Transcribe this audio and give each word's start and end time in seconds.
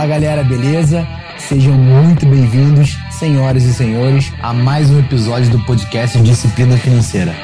Fala 0.00 0.12
galera, 0.12 0.42
beleza? 0.42 1.06
Sejam 1.36 1.74
muito 1.74 2.24
bem-vindos, 2.24 2.96
senhoras 3.10 3.64
e 3.64 3.74
senhores, 3.74 4.32
a 4.40 4.50
mais 4.50 4.88
um 4.90 4.98
episódio 4.98 5.50
do 5.50 5.62
podcast 5.66 6.18
Disciplina 6.22 6.74
Financeira. 6.78 7.34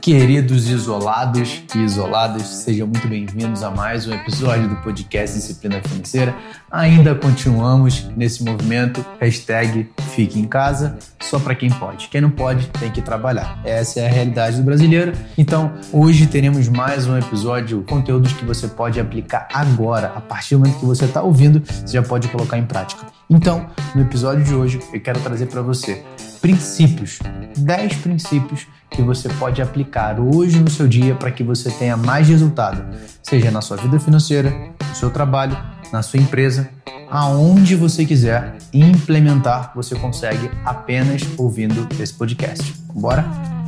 Queridos 0.00 0.70
isolados 0.70 1.62
e 1.74 1.78
isoladas, 1.78 2.46
sejam 2.46 2.86
muito 2.86 3.06
bem-vindos 3.06 3.62
a 3.62 3.70
mais 3.70 4.08
um 4.08 4.14
episódio 4.14 4.66
do 4.66 4.76
podcast 4.76 5.36
Disciplina 5.36 5.78
Financeira. 5.86 6.34
Ainda 6.70 7.14
continuamos 7.14 8.08
nesse 8.16 8.42
movimento, 8.42 9.04
hashtag 9.20 9.90
fique 10.14 10.40
em 10.40 10.44
casa, 10.44 10.96
só 11.20 11.38
para 11.38 11.54
quem 11.54 11.68
pode. 11.68 12.08
Quem 12.08 12.22
não 12.22 12.30
pode 12.30 12.66
tem 12.68 12.90
que 12.90 13.02
trabalhar. 13.02 13.60
Essa 13.62 14.00
é 14.00 14.08
a 14.08 14.10
realidade 14.10 14.56
do 14.56 14.62
brasileiro. 14.62 15.12
Então, 15.36 15.70
hoje 15.92 16.26
teremos 16.26 16.66
mais 16.68 17.06
um 17.06 17.18
episódio, 17.18 17.82
conteúdos 17.82 18.32
que 18.32 18.44
você 18.44 18.68
pode 18.68 18.98
aplicar 18.98 19.48
agora. 19.52 20.14
A 20.16 20.20
partir 20.22 20.54
do 20.54 20.60
momento 20.60 20.78
que 20.78 20.86
você 20.86 21.04
está 21.04 21.20
ouvindo, 21.20 21.62
você 21.62 21.92
já 21.92 22.02
pode 22.02 22.26
colocar 22.28 22.56
em 22.56 22.64
prática. 22.64 23.06
Então, 23.28 23.68
no 23.94 24.00
episódio 24.00 24.44
de 24.44 24.54
hoje, 24.54 24.80
eu 24.94 25.00
quero 25.00 25.20
trazer 25.20 25.46
para 25.46 25.60
você 25.60 26.02
princípios, 26.40 27.18
10 27.58 27.96
princípios 27.96 28.66
que 28.90 29.02
você 29.02 29.28
pode 29.28 29.62
aplicar 29.62 30.18
hoje 30.20 30.58
no 30.58 30.70
seu 30.70 30.88
dia 30.88 31.14
para 31.14 31.30
que 31.30 31.42
você 31.42 31.70
tenha 31.70 31.96
mais 31.96 32.28
resultado, 32.28 32.84
seja 33.22 33.50
na 33.50 33.60
sua 33.60 33.76
vida 33.76 33.98
financeira, 33.98 34.50
no 34.88 34.94
seu 34.94 35.10
trabalho, 35.10 35.56
na 35.92 36.02
sua 36.02 36.18
empresa, 36.18 36.68
aonde 37.10 37.74
você 37.76 38.04
quiser 38.04 38.56
implementar, 38.72 39.72
você 39.74 39.94
consegue 39.94 40.50
apenas 40.64 41.22
ouvindo 41.38 41.88
esse 42.00 42.14
podcast. 42.14 42.74
Bora? 42.94 43.59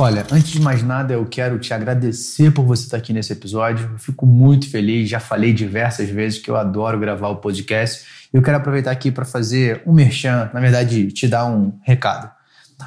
Olha, 0.00 0.24
antes 0.30 0.50
de 0.50 0.60
mais 0.60 0.80
nada, 0.80 1.14
eu 1.14 1.26
quero 1.26 1.58
te 1.58 1.74
agradecer 1.74 2.52
por 2.52 2.64
você 2.64 2.84
estar 2.84 2.96
aqui 2.98 3.12
nesse 3.12 3.32
episódio. 3.32 3.90
Eu 3.94 3.98
fico 3.98 4.24
muito 4.24 4.70
feliz, 4.70 5.10
já 5.10 5.18
falei 5.18 5.52
diversas 5.52 6.08
vezes 6.08 6.38
que 6.38 6.48
eu 6.48 6.54
adoro 6.54 7.00
gravar 7.00 7.26
o 7.30 7.36
podcast. 7.36 8.06
Eu 8.32 8.40
quero 8.40 8.58
aproveitar 8.58 8.92
aqui 8.92 9.10
para 9.10 9.24
fazer 9.24 9.82
um 9.84 9.92
merchan, 9.92 10.50
na 10.54 10.60
verdade, 10.60 11.10
te 11.10 11.26
dar 11.26 11.46
um 11.46 11.76
recado. 11.82 12.30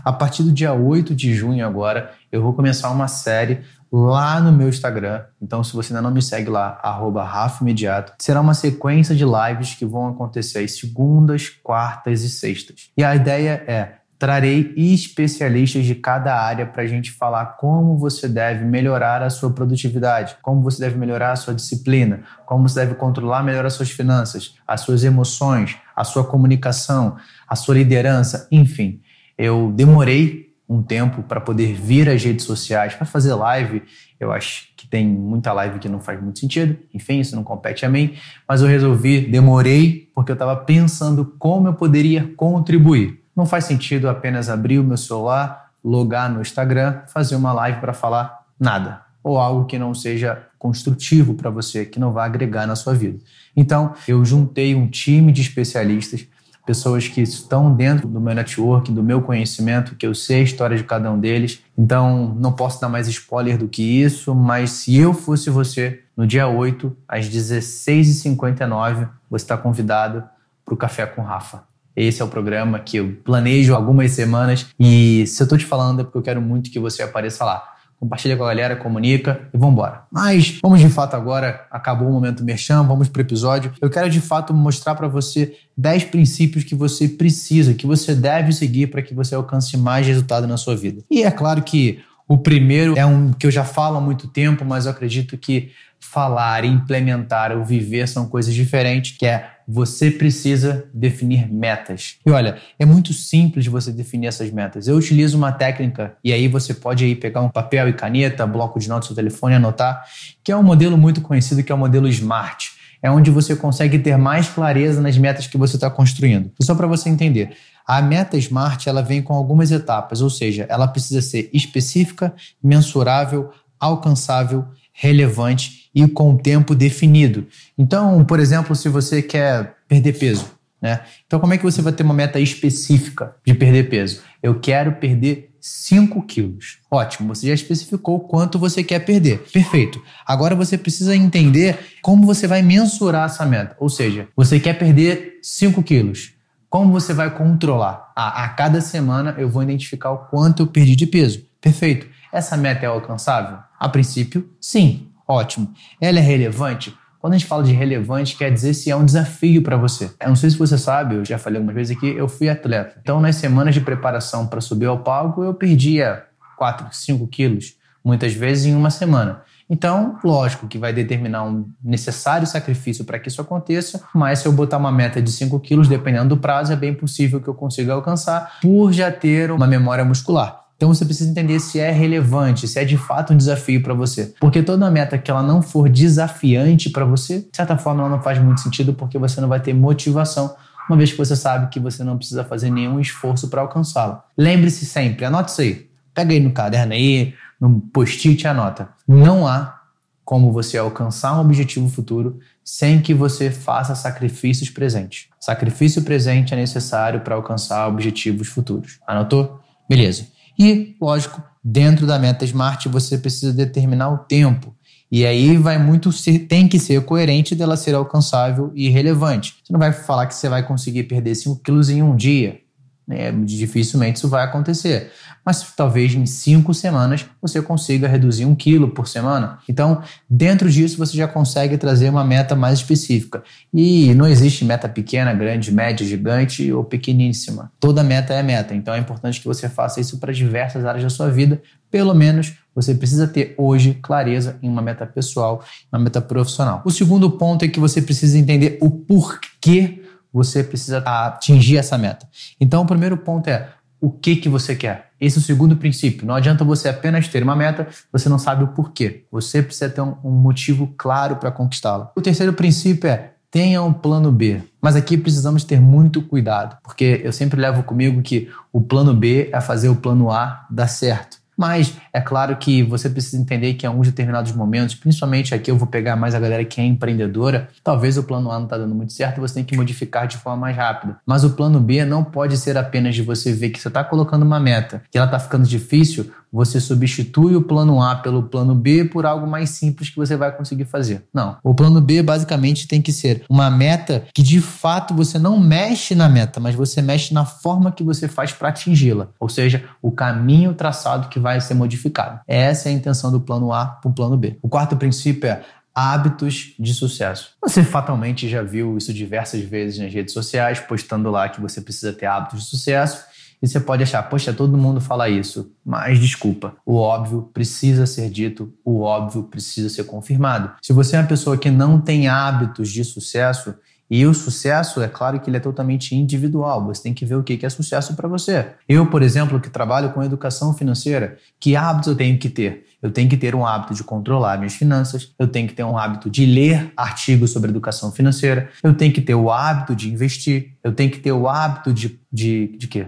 A 0.05 0.13
partir 0.13 0.41
do 0.41 0.53
dia 0.53 0.71
8 0.71 1.13
de 1.13 1.35
junho 1.35 1.67
agora, 1.67 2.11
eu 2.31 2.41
vou 2.41 2.53
começar 2.53 2.89
uma 2.89 3.09
série 3.09 3.59
lá 3.91 4.39
no 4.39 4.53
meu 4.53 4.69
Instagram. 4.69 5.21
Então, 5.41 5.65
se 5.65 5.73
você 5.73 5.91
ainda 5.91 6.01
não 6.01 6.11
me 6.11 6.21
segue 6.21 6.49
lá, 6.49 6.79
arroba 6.81 7.29
Imediato, 7.59 8.13
será 8.19 8.39
uma 8.39 8.53
sequência 8.53 9.13
de 9.13 9.25
lives 9.25 9.75
que 9.75 9.85
vão 9.85 10.07
acontecer 10.07 10.59
às 10.59 10.79
segundas, 10.79 11.49
quartas 11.49 12.23
e 12.23 12.29
sextas. 12.29 12.89
E 12.95 13.03
a 13.03 13.13
ideia 13.13 13.65
é 13.67 14.00
Trarei 14.21 14.71
especialistas 14.77 15.83
de 15.83 15.95
cada 15.95 16.39
área 16.39 16.63
para 16.63 16.83
a 16.83 16.85
gente 16.85 17.11
falar 17.11 17.57
como 17.57 17.97
você 17.97 18.29
deve 18.29 18.63
melhorar 18.63 19.23
a 19.23 19.31
sua 19.31 19.49
produtividade, 19.49 20.37
como 20.43 20.61
você 20.61 20.79
deve 20.79 20.95
melhorar 20.95 21.31
a 21.31 21.35
sua 21.35 21.55
disciplina, 21.55 22.21
como 22.45 22.69
você 22.69 22.81
deve 22.81 22.93
controlar 22.93 23.41
melhor 23.41 23.65
as 23.65 23.73
suas 23.73 23.89
finanças, 23.89 24.53
as 24.67 24.81
suas 24.81 25.03
emoções, 25.03 25.75
a 25.95 26.03
sua 26.03 26.23
comunicação, 26.23 27.17
a 27.47 27.55
sua 27.55 27.73
liderança, 27.73 28.47
enfim. 28.51 29.01
Eu 29.35 29.73
demorei 29.75 30.53
um 30.69 30.83
tempo 30.83 31.23
para 31.23 31.41
poder 31.41 31.73
vir 31.73 32.07
às 32.07 32.23
redes 32.23 32.45
sociais, 32.45 32.93
para 32.93 33.07
fazer 33.07 33.33
live. 33.33 33.81
Eu 34.19 34.31
acho 34.31 34.67
que 34.77 34.87
tem 34.87 35.07
muita 35.07 35.51
live 35.51 35.79
que 35.79 35.89
não 35.89 35.99
faz 35.99 36.21
muito 36.21 36.37
sentido, 36.37 36.77
enfim, 36.93 37.21
isso 37.21 37.35
não 37.35 37.43
compete 37.43 37.87
a 37.87 37.89
mim, 37.89 38.13
mas 38.47 38.61
eu 38.61 38.67
resolvi, 38.67 39.19
demorei, 39.19 40.11
porque 40.13 40.31
eu 40.31 40.35
estava 40.35 40.55
pensando 40.57 41.25
como 41.39 41.67
eu 41.67 41.73
poderia 41.73 42.31
contribuir. 42.37 43.20
Não 43.35 43.45
faz 43.45 43.65
sentido 43.65 44.09
apenas 44.09 44.49
abrir 44.49 44.79
o 44.79 44.83
meu 44.83 44.97
celular, 44.97 45.71
logar 45.83 46.29
no 46.29 46.41
Instagram, 46.41 47.01
fazer 47.07 47.35
uma 47.35 47.53
live 47.53 47.79
para 47.79 47.93
falar 47.93 48.45
nada 48.59 49.11
ou 49.23 49.37
algo 49.37 49.65
que 49.65 49.77
não 49.77 49.93
seja 49.93 50.47
construtivo 50.57 51.33
para 51.33 51.49
você, 51.49 51.85
que 51.85 51.99
não 51.99 52.11
vá 52.11 52.25
agregar 52.25 52.65
na 52.65 52.75
sua 52.75 52.93
vida. 52.93 53.19
Então, 53.55 53.93
eu 54.07 54.23
juntei 54.25 54.75
um 54.75 54.87
time 54.87 55.31
de 55.31 55.41
especialistas, 55.41 56.25
pessoas 56.65 57.07
que 57.07 57.21
estão 57.21 57.73
dentro 57.73 58.07
do 58.07 58.19
meu 58.19 58.33
network, 58.33 58.91
do 58.91 59.03
meu 59.03 59.21
conhecimento, 59.21 59.95
que 59.95 60.05
eu 60.05 60.13
sei 60.13 60.41
a 60.41 60.43
história 60.43 60.77
de 60.77 60.83
cada 60.83 61.11
um 61.11 61.19
deles. 61.19 61.63
Então, 61.77 62.35
não 62.39 62.51
posso 62.51 62.79
dar 62.79 62.89
mais 62.89 63.07
spoiler 63.07 63.57
do 63.57 63.67
que 63.67 63.81
isso, 63.81 64.33
mas 64.35 64.71
se 64.71 64.95
eu 64.97 65.13
fosse 65.13 65.49
você, 65.49 66.01
no 66.15 66.25
dia 66.25 66.47
8, 66.47 66.95
às 67.07 67.27
16h59, 67.27 69.09
você 69.29 69.43
está 69.43 69.57
convidado 69.57 70.23
para 70.63 70.73
o 70.73 70.77
Café 70.77 71.05
com 71.05 71.21
Rafa. 71.21 71.70
Esse 71.95 72.21
é 72.21 72.25
o 72.25 72.27
programa 72.27 72.79
que 72.79 72.97
eu 72.97 73.17
planejo 73.23 73.75
algumas 73.75 74.11
semanas 74.11 74.67
e 74.79 75.25
se 75.27 75.41
eu 75.41 75.45
estou 75.45 75.57
te 75.57 75.65
falando 75.65 76.01
é 76.01 76.03
porque 76.03 76.17
eu 76.17 76.21
quero 76.21 76.41
muito 76.41 76.71
que 76.71 76.79
você 76.79 77.03
apareça 77.03 77.43
lá. 77.43 77.71
Compartilha 78.01 78.35
com 78.35 78.43
a 78.43 78.47
galera, 78.47 78.75
comunica 78.75 79.47
e 79.53 79.57
vamos 79.57 79.73
embora. 79.73 80.05
Mas 80.11 80.57
vamos 80.63 80.79
de 80.79 80.89
fato 80.89 81.13
agora, 81.13 81.67
acabou 81.69 82.09
o 82.09 82.11
momento 82.11 82.43
merchan, 82.43 82.81
vamos 82.81 83.07
para 83.07 83.19
o 83.19 83.21
episódio. 83.21 83.71
Eu 83.79 83.91
quero 83.91 84.09
de 84.09 84.19
fato 84.19 84.55
mostrar 84.55 84.95
para 84.95 85.07
você 85.07 85.55
10 85.77 86.05
princípios 86.05 86.63
que 86.63 86.73
você 86.73 87.07
precisa, 87.07 87.75
que 87.75 87.85
você 87.85 88.15
deve 88.15 88.53
seguir 88.53 88.87
para 88.87 89.03
que 89.03 89.13
você 89.13 89.35
alcance 89.35 89.77
mais 89.77 90.07
resultado 90.07 90.47
na 90.47 90.57
sua 90.57 90.75
vida. 90.75 91.03
E 91.11 91.21
é 91.21 91.29
claro 91.29 91.61
que 91.61 91.99
o 92.31 92.37
primeiro 92.37 92.97
é 92.97 93.05
um 93.05 93.33
que 93.33 93.45
eu 93.45 93.51
já 93.51 93.65
falo 93.65 93.97
há 93.97 94.01
muito 94.01 94.25
tempo, 94.25 94.63
mas 94.63 94.85
eu 94.85 94.91
acredito 94.91 95.37
que 95.37 95.71
falar, 95.99 96.63
implementar 96.63 97.51
ou 97.51 97.65
viver 97.65 98.07
são 98.07 98.25
coisas 98.25 98.53
diferentes, 98.53 99.17
que 99.17 99.25
é 99.25 99.49
você 99.67 100.09
precisa 100.09 100.85
definir 100.93 101.51
metas. 101.51 102.15
E 102.25 102.31
olha, 102.31 102.55
é 102.79 102.85
muito 102.85 103.11
simples 103.11 103.67
você 103.67 103.91
definir 103.91 104.27
essas 104.27 104.49
metas. 104.49 104.87
Eu 104.87 104.95
utilizo 104.95 105.37
uma 105.37 105.51
técnica 105.51 106.15
e 106.23 106.31
aí 106.31 106.47
você 106.47 106.73
pode 106.73 107.03
aí 107.03 107.15
pegar 107.15 107.41
um 107.41 107.49
papel 107.49 107.89
e 107.89 107.93
caneta, 107.93 108.47
bloco 108.47 108.79
de 108.79 108.87
notas 108.87 109.09
do 109.09 109.13
seu 109.13 109.15
telefone 109.17 109.53
e 109.53 109.57
anotar, 109.57 110.01
que 110.41 110.53
é 110.53 110.55
um 110.55 110.63
modelo 110.63 110.97
muito 110.97 111.19
conhecido 111.19 111.61
que 111.61 111.71
é 111.71 111.75
o 111.75 111.77
modelo 111.77 112.07
SMART. 112.07 112.69
É 113.03 113.11
onde 113.11 113.29
você 113.29 113.57
consegue 113.57 113.99
ter 113.99 114.15
mais 114.15 114.47
clareza 114.47 115.01
nas 115.01 115.17
metas 115.17 115.47
que 115.47 115.57
você 115.57 115.75
está 115.75 115.89
construindo. 115.89 116.51
E 116.57 116.63
só 116.63 116.75
para 116.75 116.87
você 116.87 117.09
entender, 117.09 117.57
a 117.85 118.01
meta 118.01 118.37
SMART 118.37 118.87
ela 118.87 119.01
vem 119.01 119.21
com 119.21 119.33
algumas 119.33 119.71
etapas, 119.71 120.21
ou 120.21 120.29
seja, 120.29 120.65
ela 120.69 120.87
precisa 120.87 121.21
ser 121.21 121.49
específica, 121.53 122.33
mensurável, 122.63 123.51
alcançável, 123.79 124.65
relevante 124.93 125.89
e 125.93 126.07
com 126.07 126.37
tempo 126.37 126.75
definido. 126.75 127.47
Então, 127.77 128.23
por 128.25 128.39
exemplo, 128.39 128.75
se 128.75 128.89
você 128.89 129.21
quer 129.21 129.75
perder 129.87 130.17
peso, 130.17 130.45
né? 130.81 131.01
Então, 131.27 131.39
como 131.39 131.53
é 131.53 131.57
que 131.57 131.63
você 131.63 131.81
vai 131.81 131.93
ter 131.93 132.03
uma 132.03 132.13
meta 132.13 132.39
específica 132.39 133.35
de 133.45 133.53
perder 133.53 133.89
peso? 133.89 134.21
Eu 134.41 134.59
quero 134.59 134.93
perder 134.93 135.51
5 135.59 136.23
quilos. 136.23 136.79
Ótimo, 136.89 137.35
você 137.35 137.47
já 137.47 137.53
especificou 137.53 138.19
quanto 138.21 138.57
você 138.57 138.83
quer 138.83 138.99
perder. 138.99 139.43
Perfeito. 139.53 140.01
Agora 140.25 140.55
você 140.55 140.77
precisa 140.77 141.15
entender 141.15 141.77
como 142.01 142.25
você 142.25 142.47
vai 142.47 142.63
mensurar 142.63 143.27
essa 143.27 143.45
meta. 143.45 143.75
Ou 143.79 143.89
seja, 143.89 144.27
você 144.35 144.59
quer 144.59 144.73
perder 144.73 145.39
5 145.43 145.83
quilos. 145.83 146.33
Como 146.71 146.89
você 146.89 147.13
vai 147.13 147.29
controlar? 147.29 148.13
Ah, 148.15 148.45
a 148.45 148.47
cada 148.47 148.79
semana 148.79 149.35
eu 149.37 149.49
vou 149.49 149.61
identificar 149.61 150.09
o 150.11 150.19
quanto 150.19 150.63
eu 150.63 150.67
perdi 150.67 150.95
de 150.95 151.05
peso. 151.05 151.45
Perfeito. 151.59 152.07
Essa 152.31 152.55
meta 152.55 152.85
é 152.85 152.87
alcançável? 152.87 153.57
A 153.77 153.89
princípio, 153.89 154.49
sim. 154.61 155.09
Ótimo. 155.27 155.73
Ela 155.99 156.19
é 156.19 156.21
relevante? 156.21 156.97
Quando 157.19 157.33
a 157.33 157.37
gente 157.37 157.45
fala 157.45 157.61
de 157.61 157.73
relevante, 157.73 158.37
quer 158.37 158.53
dizer 158.53 158.73
se 158.73 158.89
é 158.89 158.95
um 158.95 159.03
desafio 159.03 159.61
para 159.61 159.75
você. 159.75 160.13
Eu 160.17 160.29
não 160.29 160.35
sei 160.37 160.49
se 160.49 160.57
você 160.57 160.77
sabe, 160.77 161.15
eu 161.15 161.25
já 161.25 161.37
falei 161.37 161.57
algumas 161.57 161.75
vezes 161.75 161.97
aqui, 161.97 162.07
eu 162.07 162.29
fui 162.29 162.47
atleta. 162.47 162.97
Então, 163.01 163.19
nas 163.19 163.35
semanas 163.35 163.73
de 163.73 163.81
preparação 163.81 164.47
para 164.47 164.61
subir 164.61 164.85
ao 164.85 164.99
palco, 164.99 165.43
eu 165.43 165.53
perdia 165.53 166.23
4, 166.55 166.87
5 166.89 167.27
quilos, 167.27 167.75
muitas 168.01 168.31
vezes 168.31 168.67
em 168.67 168.75
uma 168.75 168.89
semana. 168.89 169.41
Então, 169.71 170.17
lógico 170.21 170.67
que 170.67 170.77
vai 170.77 170.91
determinar 170.91 171.45
um 171.45 171.65
necessário 171.81 172.45
sacrifício 172.45 173.05
para 173.05 173.17
que 173.17 173.29
isso 173.29 173.39
aconteça, 173.39 174.03
mas 174.13 174.39
se 174.39 174.45
eu 174.45 174.51
botar 174.51 174.77
uma 174.77 174.91
meta 174.91 175.21
de 175.21 175.31
5 175.31 175.57
quilos, 175.61 175.87
dependendo 175.87 176.35
do 176.35 176.37
prazo, 176.37 176.73
é 176.73 176.75
bem 176.75 176.93
possível 176.93 177.39
que 177.39 177.47
eu 177.47 177.53
consiga 177.53 177.93
alcançar 177.93 178.59
por 178.61 178.91
já 178.91 179.09
ter 179.09 179.49
uma 179.49 179.65
memória 179.65 180.03
muscular. 180.03 180.65
Então 180.75 180.93
você 180.93 181.05
precisa 181.05 181.29
entender 181.29 181.59
se 181.61 181.79
é 181.79 181.89
relevante, 181.89 182.67
se 182.67 182.79
é 182.79 182.83
de 182.83 182.97
fato 182.97 183.31
um 183.31 183.37
desafio 183.37 183.81
para 183.81 183.93
você. 183.93 184.33
Porque 184.41 184.61
toda 184.61 184.91
meta 184.91 185.17
que 185.17 185.31
ela 185.31 185.41
não 185.41 185.61
for 185.61 185.87
desafiante 185.87 186.89
para 186.89 187.05
você, 187.05 187.39
de 187.39 187.55
certa 187.55 187.77
forma 187.77 188.01
ela 188.01 188.09
não 188.09 188.21
faz 188.21 188.39
muito 188.39 188.59
sentido 188.59 188.93
porque 188.93 189.17
você 189.17 189.39
não 189.39 189.47
vai 189.47 189.61
ter 189.61 189.73
motivação, 189.73 190.53
uma 190.89 190.97
vez 190.97 191.11
que 191.11 191.17
você 191.17 191.35
sabe 191.35 191.69
que 191.69 191.79
você 191.79 192.03
não 192.03 192.17
precisa 192.17 192.43
fazer 192.43 192.69
nenhum 192.69 192.99
esforço 192.99 193.47
para 193.47 193.61
alcançá-la. 193.61 194.25
Lembre-se 194.37 194.85
sempre, 194.85 195.23
anote 195.23 195.51
isso 195.51 195.61
aí. 195.61 195.87
Pega 196.13 196.33
aí 196.33 196.41
no 196.41 196.51
caderno 196.51 196.91
aí, 196.91 197.33
no 197.61 197.79
post-it 197.79 198.47
anota. 198.47 198.89
Não 199.07 199.47
há 199.47 199.79
como 200.25 200.51
você 200.51 200.77
alcançar 200.77 201.37
um 201.37 201.41
objetivo 201.41 201.87
futuro 201.87 202.39
sem 202.63 202.99
que 203.01 203.13
você 203.13 203.51
faça 203.51 203.93
sacrifícios 203.93 204.69
presentes. 204.69 205.27
Sacrifício 205.39 206.01
presente 206.01 206.53
é 206.53 206.57
necessário 206.57 207.21
para 207.21 207.35
alcançar 207.35 207.87
objetivos 207.87 208.47
futuros. 208.47 208.99
Anotou? 209.05 209.59
Beleza. 209.87 210.27
E, 210.57 210.95
lógico, 210.99 211.43
dentro 211.63 212.07
da 212.07 212.17
meta 212.17 212.45
Smart 212.45 212.87
você 212.89 213.17
precisa 213.17 213.53
determinar 213.53 214.09
o 214.09 214.19
tempo. 214.19 214.75
E 215.11 215.25
aí 215.25 215.57
vai 215.57 215.77
muito 215.77 216.11
ser, 216.13 216.39
tem 216.39 216.67
que 216.69 216.79
ser 216.79 217.03
coerente 217.03 217.53
dela 217.53 217.75
ser 217.75 217.93
alcançável 217.93 218.71
e 218.73 218.89
relevante. 218.89 219.57
Você 219.61 219.73
não 219.73 219.79
vai 219.79 219.91
falar 219.91 220.25
que 220.25 220.33
você 220.33 220.47
vai 220.47 220.65
conseguir 220.65 221.03
perder 221.03 221.35
5 221.35 221.61
quilos 221.61 221.89
em 221.89 222.01
um 222.01 222.15
dia. 222.15 222.60
Né? 223.07 223.31
Dificilmente 223.31 224.17
isso 224.17 224.29
vai 224.29 224.43
acontecer 224.43 225.11
mas 225.45 225.73
talvez 225.75 226.13
em 226.13 226.25
cinco 226.25 226.73
semanas 226.73 227.25
você 227.41 227.61
consiga 227.61 228.07
reduzir 228.07 228.45
um 228.45 228.53
quilo 228.53 228.89
por 228.89 229.07
semana. 229.07 229.57
Então, 229.67 230.01
dentro 230.29 230.69
disso, 230.69 230.97
você 230.97 231.17
já 231.17 231.27
consegue 231.27 231.77
trazer 231.77 232.09
uma 232.09 232.23
meta 232.23 232.55
mais 232.55 232.79
específica. 232.79 233.43
E 233.73 234.13
não 234.13 234.27
existe 234.27 234.63
meta 234.63 234.87
pequena, 234.87 235.33
grande, 235.33 235.71
média, 235.71 236.05
gigante 236.05 236.71
ou 236.71 236.83
pequeníssima. 236.83 237.71
Toda 237.79 238.03
meta 238.03 238.33
é 238.33 238.43
meta. 238.43 238.75
Então, 238.75 238.93
é 238.93 238.99
importante 238.99 239.39
que 239.39 239.47
você 239.47 239.67
faça 239.67 239.99
isso 239.99 240.19
para 240.19 240.31
diversas 240.31 240.85
áreas 240.85 241.03
da 241.03 241.09
sua 241.09 241.29
vida. 241.29 241.61
Pelo 241.89 242.13
menos 242.13 242.53
você 242.73 242.93
precisa 242.93 243.27
ter 243.27 243.55
hoje 243.57 243.97
clareza 244.01 244.57
em 244.61 244.69
uma 244.69 244.81
meta 244.81 245.05
pessoal, 245.05 245.65
uma 245.91 245.99
meta 245.99 246.21
profissional. 246.21 246.81
O 246.85 246.91
segundo 246.91 247.29
ponto 247.31 247.65
é 247.65 247.67
que 247.67 247.79
você 247.79 248.01
precisa 248.01 248.37
entender 248.37 248.77
o 248.79 248.89
porquê 248.89 250.00
você 250.33 250.63
precisa 250.63 250.99
atingir 250.99 251.77
essa 251.77 251.97
meta. 251.97 252.27
Então, 252.59 252.83
o 252.83 252.87
primeiro 252.87 253.17
ponto 253.17 253.47
é 253.47 253.69
o 253.99 254.09
que 254.09 254.35
que 254.35 254.49
você 254.49 254.75
quer. 254.75 255.11
Esse 255.19 255.37
é 255.37 255.41
o 255.41 255.43
segundo 255.43 255.75
princípio. 255.77 256.25
Não 256.25 256.33
adianta 256.33 256.63
você 256.63 256.89
apenas 256.89 257.27
ter 257.27 257.43
uma 257.43 257.55
meta, 257.55 257.87
você 258.11 258.27
não 258.27 258.39
sabe 258.39 258.63
o 258.63 258.69
porquê. 258.69 259.25
Você 259.31 259.61
precisa 259.61 259.89
ter 259.89 260.01
um, 260.01 260.15
um 260.23 260.31
motivo 260.31 260.93
claro 260.97 261.35
para 261.35 261.51
conquistá-la. 261.51 262.11
O 262.15 262.21
terceiro 262.21 262.53
princípio 262.53 263.07
é 263.07 263.33
tenha 263.51 263.83
um 263.83 263.93
plano 263.93 264.31
B. 264.31 264.61
Mas 264.81 264.95
aqui 264.95 265.17
precisamos 265.17 265.63
ter 265.65 265.79
muito 265.79 266.21
cuidado, 266.21 266.77
porque 266.81 267.21
eu 267.23 267.33
sempre 267.33 267.59
levo 267.59 267.83
comigo 267.83 268.21
que 268.21 268.49
o 268.71 268.81
plano 268.81 269.13
B 269.13 269.49
é 269.51 269.59
fazer 269.59 269.89
o 269.89 269.95
plano 269.95 270.31
A 270.31 270.65
dar 270.71 270.87
certo. 270.87 271.40
Mas 271.61 271.95
é 272.11 272.19
claro 272.19 272.55
que 272.55 272.81
você 272.81 273.07
precisa 273.07 273.39
entender 273.39 273.75
que 273.75 273.85
em 273.85 273.87
alguns 273.87 274.07
determinados 274.07 274.51
momentos, 274.51 274.95
principalmente 274.95 275.53
aqui 275.53 275.69
eu 275.69 275.77
vou 275.77 275.87
pegar 275.87 276.15
mais 276.15 276.33
a 276.33 276.39
galera 276.39 276.65
que 276.65 276.81
é 276.81 276.83
empreendedora, 276.83 277.69
talvez 277.83 278.17
o 278.17 278.23
plano 278.23 278.49
A 278.49 278.57
não 278.57 278.63
está 278.63 278.79
dando 278.79 278.95
muito 278.95 279.13
certo 279.13 279.37
e 279.37 279.41
você 279.41 279.53
tem 279.53 279.63
que 279.63 279.77
modificar 279.77 280.25
de 280.25 280.37
forma 280.37 280.57
mais 280.57 280.75
rápida. 280.75 281.17
Mas 281.23 281.43
o 281.43 281.51
plano 281.51 281.79
B 281.79 282.03
não 282.03 282.23
pode 282.23 282.57
ser 282.57 282.79
apenas 282.79 283.13
de 283.13 283.21
você 283.21 283.53
ver 283.53 283.69
que 283.69 283.79
você 283.79 283.89
está 283.89 284.03
colocando 284.03 284.41
uma 284.41 284.59
meta 284.59 285.03
e 285.13 285.19
ela 285.19 285.27
está 285.27 285.37
ficando 285.37 285.67
difícil, 285.67 286.31
você 286.51 286.79
substitui 286.79 287.55
o 287.55 287.61
plano 287.61 288.01
A 288.01 288.15
pelo 288.15 288.43
plano 288.43 288.75
B 288.75 289.05
por 289.05 289.25
algo 289.25 289.47
mais 289.47 289.69
simples 289.71 290.09
que 290.09 290.17
você 290.17 290.35
vai 290.35 290.55
conseguir 290.55 290.85
fazer. 290.85 291.23
Não. 291.33 291.57
O 291.63 291.73
plano 291.73 292.01
B 292.01 292.21
basicamente 292.21 292.87
tem 292.87 293.01
que 293.01 293.13
ser 293.13 293.43
uma 293.49 293.69
meta 293.69 294.23
que 294.33 294.43
de 294.43 294.59
fato 294.59 295.13
você 295.13 295.39
não 295.39 295.59
mexe 295.59 296.13
na 296.13 296.27
meta, 296.27 296.59
mas 296.59 296.75
você 296.75 297.01
mexe 297.01 297.33
na 297.33 297.45
forma 297.45 297.91
que 297.91 298.03
você 298.03 298.27
faz 298.27 298.51
para 298.51 298.69
atingi-la. 298.69 299.29
Ou 299.39 299.47
seja, 299.47 299.83
o 300.01 300.11
caminho 300.11 300.73
traçado 300.73 301.29
que 301.29 301.39
vai 301.39 301.61
ser 301.61 301.73
modificado. 301.73 302.39
Essa 302.47 302.89
é 302.89 302.91
a 302.91 302.95
intenção 302.95 303.31
do 303.31 303.39
plano 303.39 303.71
A 303.71 303.85
para 303.85 304.09
o 304.09 304.13
plano 304.13 304.37
B. 304.37 304.57
O 304.61 304.69
quarto 304.69 304.97
princípio 304.97 305.47
é 305.47 305.61
hábitos 305.93 306.73
de 306.79 306.93
sucesso. 306.93 307.51
Você 307.61 307.83
fatalmente 307.83 308.47
já 308.47 308.61
viu 308.63 308.97
isso 308.97 309.13
diversas 309.13 309.61
vezes 309.61 309.99
nas 309.99 310.13
redes 310.13 310.33
sociais, 310.33 310.79
postando 310.79 311.29
lá 311.29 311.49
que 311.49 311.61
você 311.61 311.81
precisa 311.81 312.13
ter 312.13 312.25
hábitos 312.25 312.63
de 312.63 312.69
sucesso. 312.69 313.25
E 313.61 313.67
você 313.67 313.79
pode 313.79 314.01
achar, 314.01 314.23
poxa, 314.23 314.51
todo 314.51 314.77
mundo 314.77 314.99
fala 314.99 315.29
isso, 315.29 315.71
mas 315.85 316.19
desculpa, 316.19 316.75
o 316.85 316.95
óbvio 316.95 317.49
precisa 317.53 318.05
ser 318.07 318.29
dito, 318.29 318.73
o 318.83 319.01
óbvio 319.01 319.43
precisa 319.43 319.87
ser 319.89 320.05
confirmado. 320.05 320.71
Se 320.81 320.91
você 320.91 321.15
é 321.15 321.19
uma 321.19 321.27
pessoa 321.27 321.57
que 321.57 321.69
não 321.69 322.01
tem 322.01 322.27
hábitos 322.27 322.89
de 322.89 323.03
sucesso, 323.03 323.75
e 324.11 324.25
o 324.25 324.33
sucesso, 324.33 325.01
é 325.01 325.07
claro 325.07 325.39
que 325.39 325.49
ele 325.49 325.55
é 325.55 325.59
totalmente 325.61 326.13
individual, 326.13 326.85
você 326.85 327.01
tem 327.01 327.13
que 327.13 327.25
ver 327.25 327.35
o 327.35 327.43
que 327.43 327.65
é 327.65 327.69
sucesso 327.69 328.13
para 328.13 328.27
você. 328.27 328.67
Eu, 328.87 329.05
por 329.05 329.21
exemplo, 329.21 329.57
que 329.57 329.69
trabalho 329.69 330.11
com 330.11 330.21
educação 330.21 330.73
financeira, 330.73 331.37
que 331.57 331.77
hábitos 331.77 332.09
eu 332.09 332.15
tenho 332.15 332.37
que 332.37 332.49
ter? 332.49 332.85
Eu 333.01 333.09
tenho 333.09 333.29
que 333.29 333.37
ter 333.37 333.55
um 333.55 333.65
hábito 333.65 333.93
de 333.93 334.03
controlar 334.03 334.57
minhas 334.57 334.73
finanças, 334.73 335.31
eu 335.39 335.47
tenho 335.47 335.65
que 335.65 335.73
ter 335.73 335.85
um 335.85 335.97
hábito 335.97 336.29
de 336.29 336.45
ler 336.45 336.91
artigos 336.97 337.51
sobre 337.51 337.69
educação 337.69 338.11
financeira, 338.11 338.69
eu 338.83 338.93
tenho 338.93 339.13
que 339.13 339.21
ter 339.21 339.33
o 339.33 339.49
hábito 339.49 339.95
de 339.95 340.11
investir, 340.11 340.73
eu 340.83 340.91
tenho 340.91 341.09
que 341.09 341.19
ter 341.19 341.31
o 341.31 341.47
hábito 341.47 341.93
de. 341.93 342.19
de, 342.29 342.75
de 342.77 342.87
quê? 342.89 343.07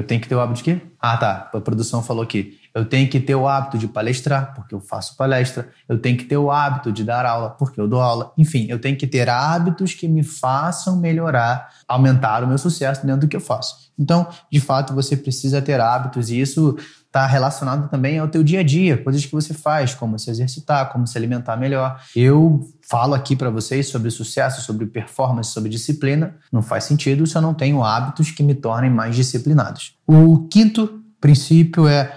Eu 0.00 0.06
tenho 0.06 0.18
que 0.18 0.26
ter 0.26 0.34
o 0.34 0.40
hábito 0.40 0.58
de 0.58 0.64
quê? 0.64 0.80
Ah, 0.98 1.14
tá. 1.14 1.50
A 1.52 1.60
produção 1.60 2.02
falou 2.02 2.22
aqui. 2.22 2.58
Eu 2.74 2.86
tenho 2.86 3.06
que 3.06 3.20
ter 3.20 3.34
o 3.34 3.46
hábito 3.46 3.76
de 3.76 3.86
palestrar, 3.86 4.54
porque 4.54 4.74
eu 4.74 4.80
faço 4.80 5.14
palestra. 5.14 5.68
Eu 5.86 5.98
tenho 5.98 6.16
que 6.16 6.24
ter 6.24 6.38
o 6.38 6.50
hábito 6.50 6.90
de 6.90 7.04
dar 7.04 7.26
aula, 7.26 7.50
porque 7.50 7.78
eu 7.78 7.86
dou 7.86 8.00
aula. 8.00 8.32
Enfim, 8.38 8.66
eu 8.70 8.78
tenho 8.78 8.96
que 8.96 9.06
ter 9.06 9.28
hábitos 9.28 9.92
que 9.92 10.08
me 10.08 10.22
façam 10.22 10.96
melhorar, 10.96 11.68
aumentar 11.86 12.42
o 12.42 12.46
meu 12.46 12.56
sucesso 12.56 13.04
dentro 13.04 13.22
do 13.22 13.28
que 13.28 13.36
eu 13.36 13.42
faço. 13.42 13.90
Então, 13.98 14.26
de 14.50 14.58
fato, 14.58 14.94
você 14.94 15.18
precisa 15.18 15.60
ter 15.60 15.78
hábitos 15.78 16.30
e 16.30 16.40
isso 16.40 16.78
está 17.10 17.26
relacionado 17.26 17.90
também 17.90 18.20
ao 18.20 18.28
teu 18.28 18.42
dia 18.44 18.60
a 18.60 18.62
dia, 18.62 18.96
coisas 18.96 19.26
que 19.26 19.32
você 19.32 19.52
faz, 19.52 19.94
como 19.94 20.16
se 20.16 20.30
exercitar, 20.30 20.92
como 20.92 21.08
se 21.08 21.18
alimentar 21.18 21.56
melhor. 21.56 22.00
Eu 22.14 22.70
falo 22.88 23.14
aqui 23.14 23.34
para 23.34 23.50
vocês 23.50 23.88
sobre 23.88 24.10
sucesso, 24.12 24.62
sobre 24.62 24.86
performance, 24.86 25.50
sobre 25.50 25.68
disciplina. 25.68 26.36
Não 26.52 26.62
faz 26.62 26.84
sentido 26.84 27.26
se 27.26 27.36
eu 27.36 27.42
não 27.42 27.52
tenho 27.52 27.82
hábitos 27.82 28.30
que 28.30 28.44
me 28.44 28.54
tornem 28.54 28.90
mais 28.90 29.16
disciplinados. 29.16 29.96
O 30.06 30.46
quinto 30.46 31.02
princípio 31.20 31.88
é 31.88 32.14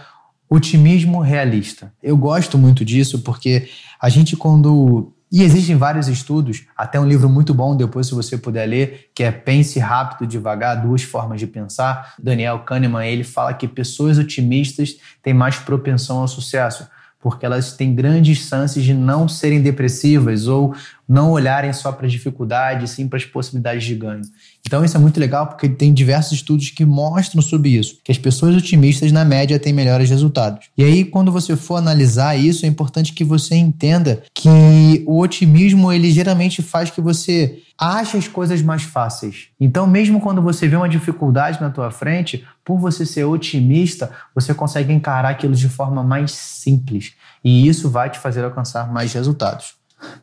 otimismo 0.47 1.21
realista. 1.21 1.91
Eu 2.01 2.15
gosto 2.15 2.55
muito 2.55 2.85
disso 2.85 3.23
porque 3.23 3.67
a 3.99 4.09
gente 4.09 4.37
quando 4.37 5.11
e 5.33 5.41
existem 5.41 5.75
vários 5.75 6.07
estudos, 6.07 6.67
até 6.77 6.99
um 6.99 7.07
livro 7.07 7.27
muito 7.27 7.55
bom, 7.55 7.75
depois 7.75 8.05
se 8.05 8.13
você 8.13 8.37
puder 8.37 8.67
ler, 8.67 9.09
que 9.15 9.23
é 9.23 9.31
Pense 9.31 9.79
Rápido, 9.79 10.27
Devagar, 10.27 10.79
Duas 10.79 11.01
Formas 11.01 11.39
de 11.39 11.47
Pensar. 11.47 12.13
Daniel 12.21 12.59
Kahneman, 12.59 13.07
ele 13.07 13.23
fala 13.23 13.51
que 13.51 13.67
pessoas 13.67 14.19
otimistas 14.19 14.95
têm 15.23 15.33
mais 15.33 15.55
propensão 15.55 16.19
ao 16.19 16.27
sucesso, 16.27 16.87
porque 17.19 17.47
elas 17.47 17.73
têm 17.73 17.95
grandes 17.95 18.37
chances 18.47 18.83
de 18.83 18.93
não 18.93 19.27
serem 19.27 19.59
depressivas 19.59 20.47
ou 20.47 20.75
não 21.09 21.31
olharem 21.31 21.73
só 21.73 21.91
para 21.91 22.05
as 22.05 22.11
dificuldades, 22.11 22.91
sim 22.91 23.07
para 23.07 23.17
as 23.17 23.25
possibilidades 23.25 23.85
de 23.85 23.95
ganho. 23.95 24.21
Então 24.65 24.83
isso 24.83 24.95
é 24.95 24.99
muito 24.99 25.19
legal 25.19 25.47
porque 25.47 25.67
tem 25.67 25.93
diversos 25.93 26.33
estudos 26.33 26.69
que 26.69 26.85
mostram 26.85 27.41
sobre 27.41 27.69
isso, 27.69 27.97
que 28.03 28.11
as 28.11 28.17
pessoas 28.17 28.55
otimistas 28.55 29.11
na 29.11 29.25
média 29.25 29.59
têm 29.59 29.73
melhores 29.73 30.09
resultados. 30.09 30.69
E 30.77 30.83
aí 30.83 31.03
quando 31.03 31.31
você 31.31 31.55
for 31.55 31.75
analisar 31.75 32.35
isso, 32.37 32.65
é 32.65 32.69
importante 32.69 33.13
que 33.13 33.23
você 33.23 33.55
entenda 33.55 34.23
que 34.33 35.03
o 35.05 35.19
otimismo 35.19 35.91
ele 35.91 36.09
geralmente 36.11 36.61
faz 36.61 36.89
que 36.89 37.01
você 37.01 37.59
ache 37.77 38.17
as 38.17 38.27
coisas 38.27 38.61
mais 38.61 38.83
fáceis. 38.83 39.47
Então 39.59 39.85
mesmo 39.85 40.21
quando 40.21 40.41
você 40.41 40.67
vê 40.67 40.77
uma 40.77 40.89
dificuldade 40.89 41.59
na 41.59 41.69
tua 41.69 41.91
frente, 41.91 42.45
por 42.63 42.79
você 42.79 43.05
ser 43.05 43.25
otimista, 43.25 44.11
você 44.33 44.53
consegue 44.53 44.93
encarar 44.93 45.29
aquilo 45.29 45.53
de 45.53 45.67
forma 45.67 46.01
mais 46.03 46.31
simples. 46.31 47.13
E 47.43 47.67
isso 47.67 47.89
vai 47.89 48.09
te 48.09 48.17
fazer 48.17 48.43
alcançar 48.45 48.91
mais 48.91 49.11
resultados. 49.13 49.73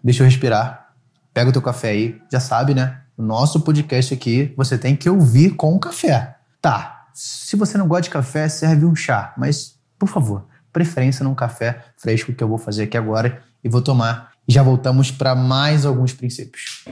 Deixa 0.03 0.23
eu 0.23 0.27
respirar. 0.27 0.89
Pega 1.33 1.51
o 1.51 1.53
teu 1.53 1.63
café 1.63 1.91
aí, 1.91 2.19
já 2.33 2.41
sabe, 2.41 2.75
né? 2.75 3.01
O 3.21 3.23
nosso 3.23 3.61
podcast 3.61 4.15
aqui 4.15 4.55
você 4.57 4.79
tem 4.79 4.97
que 4.97 5.07
ouvir 5.07 5.51
com 5.51 5.79
café. 5.79 6.37
Tá, 6.59 7.09
se 7.13 7.55
você 7.55 7.77
não 7.77 7.87
gosta 7.87 8.05
de 8.05 8.09
café, 8.09 8.49
serve 8.49 8.87
um 8.87 8.97
chá, 8.97 9.35
mas, 9.37 9.79
por 9.99 10.09
favor, 10.09 10.47
preferência 10.73 11.23
num 11.23 11.35
café 11.35 11.85
fresco 11.99 12.33
que 12.33 12.43
eu 12.43 12.49
vou 12.49 12.57
fazer 12.57 12.85
aqui 12.85 12.97
agora 12.97 13.43
e 13.63 13.69
vou 13.69 13.83
tomar. 13.83 14.31
Já 14.49 14.63
voltamos 14.63 15.11
para 15.11 15.35
mais 15.35 15.85
alguns 15.85 16.15
princípios. 16.15 16.83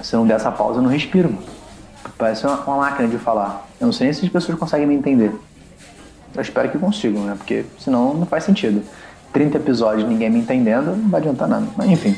Se 0.00 0.16
não 0.16 0.26
der 0.26 0.36
essa 0.36 0.50
pausa, 0.50 0.78
eu 0.78 0.82
não 0.82 0.88
respiro, 0.88 1.30
mano. 1.30 1.46
Parece 2.16 2.46
uma, 2.46 2.58
uma 2.64 2.76
máquina 2.78 3.06
de 3.06 3.18
falar. 3.18 3.68
Eu 3.78 3.84
não 3.84 3.92
sei 3.92 4.06
nem 4.06 4.14
se 4.14 4.24
as 4.24 4.32
pessoas 4.32 4.58
conseguem 4.58 4.86
me 4.86 4.94
entender. 4.94 5.38
Eu 6.34 6.42
espero 6.42 6.70
que 6.70 6.78
consigam, 6.78 7.24
né? 7.24 7.34
Porque 7.36 7.64
senão 7.78 8.14
não 8.14 8.26
faz 8.26 8.44
sentido. 8.44 8.82
30 9.32 9.58
episódios 9.58 10.08
ninguém 10.08 10.30
me 10.30 10.38
entendendo, 10.38 10.96
não 10.96 11.08
vai 11.08 11.20
adiantar 11.20 11.48
nada. 11.48 11.66
Mas 11.76 11.90
enfim. 11.90 12.16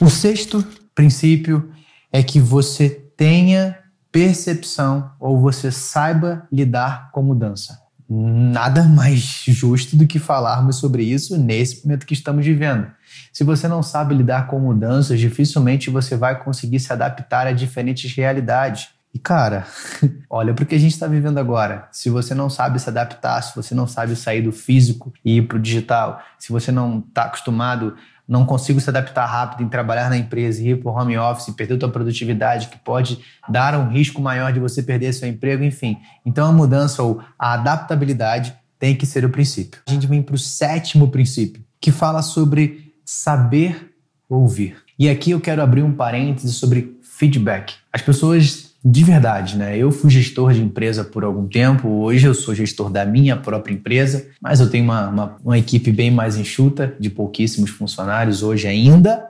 O 0.00 0.08
sexto 0.08 0.64
princípio 0.94 1.72
é 2.12 2.22
que 2.22 2.38
você 2.38 2.88
tenha 3.16 3.78
percepção 4.12 5.10
ou 5.18 5.40
você 5.40 5.72
saiba 5.72 6.46
lidar 6.52 7.10
com 7.10 7.22
mudança. 7.22 7.80
Nada 8.08 8.84
mais 8.84 9.42
justo 9.46 9.96
do 9.96 10.06
que 10.06 10.18
falarmos 10.18 10.76
sobre 10.76 11.02
isso 11.02 11.36
nesse 11.36 11.84
momento 11.84 12.06
que 12.06 12.12
estamos 12.12 12.44
vivendo. 12.44 12.86
Se 13.32 13.42
você 13.42 13.66
não 13.66 13.82
sabe 13.82 14.14
lidar 14.14 14.46
com 14.46 14.60
mudanças, 14.60 15.18
dificilmente 15.18 15.90
você 15.90 16.16
vai 16.16 16.42
conseguir 16.42 16.78
se 16.78 16.92
adaptar 16.92 17.46
a 17.46 17.52
diferentes 17.52 18.14
realidades. 18.14 18.88
E 19.14 19.18
cara, 19.18 19.64
olha 20.28 20.52
para 20.52 20.64
o 20.64 20.66
que 20.66 20.74
a 20.74 20.78
gente 20.78 20.92
está 20.92 21.06
vivendo 21.06 21.38
agora. 21.38 21.88
Se 21.92 22.10
você 22.10 22.34
não 22.34 22.50
sabe 22.50 22.80
se 22.80 22.90
adaptar, 22.90 23.40
se 23.42 23.54
você 23.54 23.72
não 23.72 23.86
sabe 23.86 24.16
sair 24.16 24.42
do 24.42 24.50
físico 24.50 25.12
e 25.24 25.36
ir 25.36 25.42
para 25.46 25.56
o 25.56 25.60
digital, 25.60 26.20
se 26.36 26.50
você 26.50 26.72
não 26.72 26.98
está 26.98 27.26
acostumado, 27.26 27.94
não 28.26 28.44
consigo 28.44 28.80
se 28.80 28.90
adaptar 28.90 29.26
rápido 29.26 29.62
em 29.62 29.68
trabalhar 29.68 30.10
na 30.10 30.16
empresa 30.16 30.62
ir 30.62 30.80
para 30.80 30.90
o 30.90 30.94
home 30.94 31.16
office, 31.16 31.54
perder 31.54 31.78
sua 31.78 31.88
produtividade, 31.88 32.68
que 32.68 32.78
pode 32.78 33.20
dar 33.48 33.78
um 33.78 33.88
risco 33.88 34.20
maior 34.20 34.52
de 34.52 34.58
você 34.58 34.82
perder 34.82 35.12
seu 35.12 35.28
emprego, 35.28 35.62
enfim. 35.62 35.98
Então 36.26 36.48
a 36.48 36.52
mudança 36.52 37.02
ou 37.02 37.22
a 37.38 37.52
adaptabilidade 37.52 38.52
tem 38.80 38.96
que 38.96 39.06
ser 39.06 39.24
o 39.24 39.30
princípio. 39.30 39.80
A 39.86 39.90
gente 39.92 40.08
vem 40.08 40.22
para 40.22 40.34
o 40.34 40.38
sétimo 40.38 41.08
princípio, 41.08 41.62
que 41.80 41.92
fala 41.92 42.20
sobre 42.20 42.92
saber 43.04 43.94
ouvir. 44.28 44.76
E 44.98 45.08
aqui 45.08 45.30
eu 45.30 45.40
quero 45.40 45.62
abrir 45.62 45.82
um 45.82 45.92
parêntese 45.92 46.52
sobre 46.52 46.98
feedback. 47.02 47.74
As 47.92 48.02
pessoas 48.02 48.73
de 48.84 49.02
verdade, 49.02 49.56
né? 49.56 49.78
Eu 49.78 49.90
fui 49.90 50.10
gestor 50.10 50.52
de 50.52 50.60
empresa 50.60 51.02
por 51.02 51.24
algum 51.24 51.48
tempo, 51.48 51.88
hoje 51.88 52.26
eu 52.26 52.34
sou 52.34 52.54
gestor 52.54 52.90
da 52.90 53.06
minha 53.06 53.34
própria 53.34 53.72
empresa, 53.72 54.26
mas 54.40 54.60
eu 54.60 54.68
tenho 54.68 54.84
uma, 54.84 55.08
uma, 55.08 55.36
uma 55.42 55.58
equipe 55.58 55.90
bem 55.90 56.10
mais 56.10 56.36
enxuta, 56.36 56.94
de 57.00 57.08
pouquíssimos 57.08 57.70
funcionários 57.70 58.42
hoje 58.42 58.68
ainda, 58.68 59.26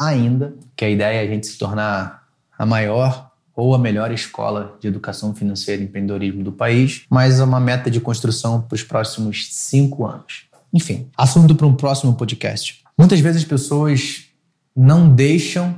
ainda, 0.00 0.54
que 0.74 0.86
a 0.86 0.88
ideia 0.88 1.18
é 1.18 1.22
a 1.22 1.26
gente 1.26 1.46
se 1.46 1.58
tornar 1.58 2.24
a 2.58 2.64
maior 2.64 3.30
ou 3.54 3.74
a 3.74 3.78
melhor 3.78 4.10
escola 4.10 4.76
de 4.80 4.88
educação 4.88 5.34
financeira 5.34 5.82
e 5.82 5.84
empreendedorismo 5.84 6.42
do 6.42 6.50
país, 6.50 7.02
mas 7.10 7.40
é 7.40 7.44
uma 7.44 7.60
meta 7.60 7.90
de 7.90 8.00
construção 8.00 8.62
para 8.62 8.74
os 8.74 8.82
próximos 8.82 9.48
cinco 9.54 10.06
anos. 10.06 10.44
Enfim, 10.72 11.08
assunto 11.16 11.54
para 11.54 11.66
um 11.66 11.74
próximo 11.74 12.14
podcast. 12.14 12.82
Muitas 12.98 13.20
vezes 13.20 13.42
as 13.42 13.48
pessoas 13.48 14.24
não 14.74 15.08
deixam 15.08 15.76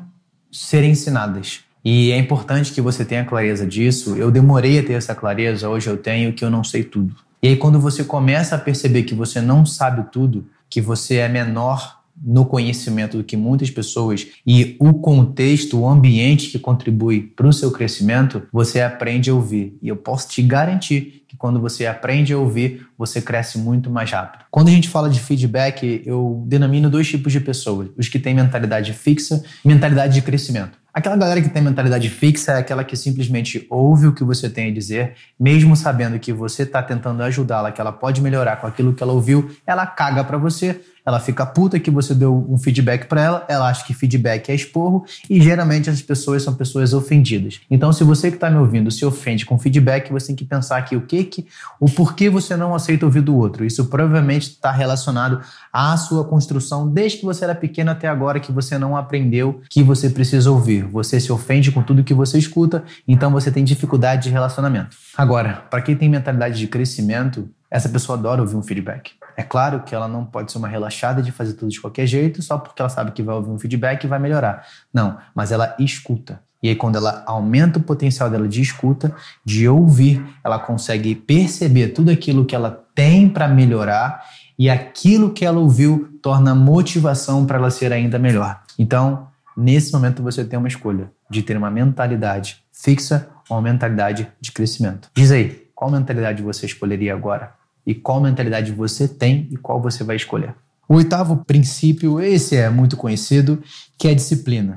ser 0.51 0.85
ensinadas. 0.85 1.66
E 1.89 2.11
é 2.11 2.19
importante 2.19 2.73
que 2.73 2.81
você 2.81 3.05
tenha 3.05 3.25
clareza 3.25 3.65
disso. 3.65 4.17
Eu 4.17 4.29
demorei 4.29 4.81
a 4.81 4.83
ter 4.83 4.95
essa 4.95 5.15
clareza, 5.15 5.69
hoje 5.69 5.89
eu 5.89 5.97
tenho 5.97 6.33
que 6.33 6.45
eu 6.45 6.51
não 6.51 6.65
sei 6.65 6.83
tudo. 6.83 7.15
E 7.41 7.47
aí, 7.47 7.57
quando 7.57 7.79
você 7.79 8.03
começa 8.03 8.57
a 8.57 8.59
perceber 8.59 9.05
que 9.05 9.15
você 9.15 9.41
não 9.41 9.65
sabe 9.65 10.05
tudo, 10.11 10.47
que 10.69 10.81
você 10.81 11.19
é 11.19 11.29
menor 11.29 12.01
no 12.21 12.45
conhecimento 12.45 13.19
do 13.19 13.23
que 13.23 13.37
muitas 13.37 13.71
pessoas 13.71 14.27
e 14.45 14.75
o 14.81 14.95
contexto, 14.95 15.79
o 15.79 15.89
ambiente 15.89 16.51
que 16.51 16.59
contribui 16.59 17.21
para 17.21 17.47
o 17.47 17.53
seu 17.53 17.71
crescimento, 17.71 18.43
você 18.53 18.81
aprende 18.81 19.31
a 19.31 19.35
ouvir. 19.35 19.79
E 19.81 19.87
eu 19.87 19.97
posso 19.97 20.29
te 20.29 20.43
garantir 20.43 21.25
que 21.29 21.37
quando 21.37 21.61
você 21.61 21.87
aprende 21.87 22.33
a 22.33 22.39
ouvir, 22.39 22.85
você 22.99 23.23
cresce 23.23 23.59
muito 23.59 23.91
mais 23.91 24.11
rápido. 24.11 24.45
Quando 24.51 24.69
a 24.69 24.73
gente 24.73 24.89
fala 24.89 25.09
de 25.09 25.21
feedback, 25.21 26.03
eu 26.05 26.43
denomino 26.49 26.91
dois 26.91 27.09
tipos 27.09 27.33
de 27.33 27.39
pessoas: 27.39 27.91
os 27.97 28.09
que 28.09 28.19
têm 28.19 28.35
mentalidade 28.35 28.93
fixa 28.93 29.45
e 29.65 29.69
mentalidade 29.69 30.15
de 30.15 30.23
crescimento. 30.23 30.85
Aquela 30.97 31.15
galera 31.15 31.43
que 31.43 31.51
tem 31.51 31.63
mentalidade 31.63 32.09
fixa 32.09 32.53
é 32.53 32.57
aquela 32.57 32.83
que 32.83 32.97
simplesmente 32.97 33.67
ouve 33.69 34.07
o 34.07 34.15
que 34.15 34.25
você 34.25 34.49
tem 34.49 34.71
a 34.71 34.73
dizer, 34.73 35.13
mesmo 35.39 35.77
sabendo 35.77 36.19
que 36.19 36.33
você 36.33 36.63
está 36.63 36.83
tentando 36.83 37.23
ajudá-la, 37.23 37.71
que 37.71 37.79
ela 37.79 37.93
pode 37.93 38.23
melhorar 38.23 38.57
com 38.57 38.67
aquilo 38.67 38.95
que 38.95 39.03
ela 39.03 39.13
ouviu, 39.13 39.51
ela 39.67 39.87
caga 39.87 40.25
para 40.25 40.39
você, 40.39 40.81
ela 41.07 41.21
fica 41.21 41.47
puta 41.47 41.79
que 41.79 41.91
você 41.91 42.13
deu 42.13 42.45
um 42.49 42.59
feedback 42.59 43.07
para 43.07 43.23
ela, 43.23 43.47
ela 43.49 43.69
acha 43.69 43.87
que 43.87 43.95
feedback 43.95 44.51
é 44.51 44.55
esporro 44.55 45.05
e 45.31 45.41
geralmente 45.41 45.89
as 45.89 46.03
pessoas 46.03 46.43
são 46.43 46.53
pessoas 46.53 46.93
ofendidas. 46.93 47.61
Então, 47.71 47.93
se 47.93 48.03
você 48.03 48.29
que 48.29 48.37
está 48.37 48.51
me 48.51 48.59
ouvindo 48.59 48.91
se 48.91 49.07
ofende 49.07 49.47
com 49.47 49.57
feedback, 49.57 50.11
você 50.11 50.29
tem 50.29 50.37
que 50.37 50.45
pensar 50.45 50.79
aqui 50.79 50.97
o 50.97 51.03
que 51.03 51.23
que, 51.23 51.47
o 51.79 51.89
porquê 51.89 52.29
você 52.29 52.57
não 52.57 52.75
aceita 52.75 53.07
ouvir 53.07 53.21
do 53.21 53.37
outro. 53.37 53.65
Isso 53.65 53.85
provavelmente 53.85 54.49
está 54.49 54.73
relacionado 54.73 55.41
à 55.73 55.97
sua 55.97 56.25
construção 56.25 56.89
desde 56.89 57.19
que 57.19 57.25
você 57.25 57.45
era 57.45 57.55
pequeno 57.55 57.93
até 57.93 58.09
agora 58.09 58.41
que 58.41 58.51
você 58.51 58.77
não 58.77 58.97
aprendeu 58.97 59.61
que 59.71 59.85
você 59.85 60.11
precisa 60.11 60.51
ouvir. 60.51 60.85
Você 60.87 61.21
se 61.21 61.31
ofende 61.31 61.71
com 61.71 61.83
tudo 61.83 62.03
que 62.03 62.15
você 62.15 62.37
escuta, 62.37 62.83
então 63.07 63.31
você 63.31 63.53
tem 63.53 63.63
dificuldade 63.63 64.25
de 64.25 64.31
relacionamento. 64.31 64.97
Agora, 65.17 65.65
para 65.71 65.83
quem 65.83 65.95
tem 65.95 66.09
mentalidade 66.09 66.59
de 66.59 66.67
crescimento, 66.67 67.49
essa 67.71 67.89
pessoa 67.89 68.19
adora 68.19 68.41
ouvir 68.41 68.57
um 68.57 68.63
feedback. 68.63 69.13
É 69.37 69.43
claro 69.43 69.83
que 69.83 69.95
ela 69.95 70.09
não 70.09 70.25
pode 70.25 70.51
ser 70.51 70.59
uma 70.59 70.69
relaxada 70.69 71.23
de 71.23 71.31
fazer 71.31 71.53
tudo 71.53 71.71
de 71.71 71.81
qualquer 71.81 72.07
jeito 72.07 72.43
só 72.43 72.57
porque 72.57 72.81
ela 72.81 72.89
sabe 72.89 73.13
que 73.13 73.23
vai 73.23 73.35
ouvir 73.35 73.51
um 73.51 73.59
feedback 73.59 74.05
e 74.05 74.07
vai 74.07 74.19
melhorar. 74.19 74.67
Não, 74.93 75.19
mas 75.35 75.53
ela 75.53 75.77
escuta. 75.79 76.41
E 76.63 76.71
aí, 76.71 76.75
quando 76.75 76.97
ela 76.97 77.23
aumenta 77.27 77.79
o 77.79 77.83
potencial 77.83 78.31
dela 78.31 78.49
de 78.49 78.63
escuta, 78.63 79.15
de 79.45 79.69
ouvir, 79.69 80.25
ela 80.43 80.59
consegue 80.59 81.15
perceber 81.15 81.89
tudo 81.89 82.11
aquilo 82.11 82.47
que 82.47 82.57
ela 82.57 82.85
tem 82.95 83.29
para 83.29 83.47
melhorar 83.47 84.25
e 84.59 84.71
aquilo 84.71 85.33
que 85.33 85.45
ela 85.45 85.61
ouviu 85.61 86.19
torna 86.23 86.55
motivação 86.55 87.45
para 87.45 87.59
ela 87.59 87.71
ser 87.71 87.93
ainda 87.93 88.19
melhor. 88.19 88.63
Então, 88.79 89.29
nesse 89.57 89.93
momento, 89.93 90.23
você 90.23 90.45
tem 90.45 90.59
uma 90.59 90.67
escolha 90.67 91.11
de 91.31 91.43
ter 91.43 91.57
uma 91.57 91.71
mentalidade 91.71 92.65
fixa 92.73 93.29
ou 93.49 93.57
uma 93.57 93.63
mentalidade 93.63 94.27
de 94.41 94.51
crescimento. 94.51 95.11
Diz 95.15 95.31
aí, 95.31 95.69
qual 95.75 95.91
mentalidade 95.91 96.43
você 96.43 96.65
escolheria 96.65 97.15
agora? 97.15 97.53
E 97.87 97.95
qual 97.95 98.21
mentalidade 98.21 98.73
você 98.73 99.07
tem 99.07 99.49
e 99.51 99.57
qual 99.57 99.81
você 99.81 100.03
vai 100.03 100.17
escolher. 100.17 100.55
O 100.89 100.95
oitavo 100.95 101.45
princípio, 101.45 102.21
esse 102.21 102.57
é 102.57 102.69
muito 102.69 102.97
conhecido, 102.97 103.63
que 103.99 104.09
é 104.09 104.15
disciplina. 104.15 104.77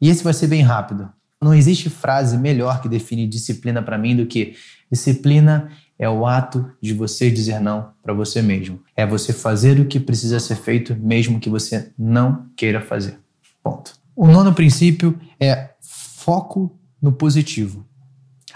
E 0.00 0.08
esse 0.08 0.22
vai 0.22 0.32
ser 0.32 0.46
bem 0.46 0.62
rápido. 0.62 1.08
Não 1.40 1.54
existe 1.54 1.90
frase 1.90 2.36
melhor 2.36 2.80
que 2.80 2.88
define 2.88 3.26
disciplina 3.26 3.82
para 3.82 3.98
mim 3.98 4.16
do 4.16 4.26
que 4.26 4.54
disciplina 4.90 5.70
é 5.98 6.08
o 6.08 6.26
ato 6.26 6.70
de 6.80 6.92
você 6.92 7.30
dizer 7.30 7.60
não 7.60 7.90
para 8.02 8.12
você 8.12 8.42
mesmo. 8.42 8.80
É 8.94 9.06
você 9.06 9.32
fazer 9.32 9.80
o 9.80 9.86
que 9.86 9.98
precisa 9.98 10.38
ser 10.38 10.56
feito 10.56 10.94
mesmo 10.94 11.40
que 11.40 11.48
você 11.48 11.90
não 11.98 12.46
queira 12.56 12.80
fazer. 12.80 13.18
Ponto. 13.62 13.94
O 14.14 14.26
nono 14.26 14.52
princípio 14.52 15.18
é 15.40 15.70
foco 15.80 16.78
no 17.00 17.12
positivo. 17.12 17.86